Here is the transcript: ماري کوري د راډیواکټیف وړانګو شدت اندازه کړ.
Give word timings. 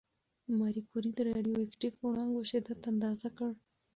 ماري 0.59 0.81
کوري 0.89 1.11
د 1.15 1.19
راډیواکټیف 1.29 1.93
وړانګو 1.99 2.41
شدت 2.51 2.79
اندازه 2.91 3.27
کړ. 3.37 3.51